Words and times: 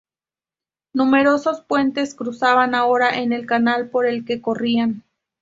Numerosos 0.95 1.61
puentes 1.61 2.15
cruzaban 2.15 2.73
ahora 2.73 3.09
el 3.11 3.45
canal 3.45 3.89
por 3.91 4.07
el 4.07 4.25
que 4.25 4.41
corría. 4.41 4.89